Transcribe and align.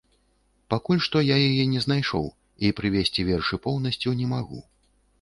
Пакуль 0.73 1.03
што 1.07 1.21
я 1.25 1.37
яе 1.51 1.63
не 1.75 1.83
знайшоў 1.85 2.25
і 2.65 2.75
прывесці 2.83 3.29
вершы 3.31 3.63
поўнасцю 3.67 4.19
не 4.25 4.37
магу. 4.37 4.69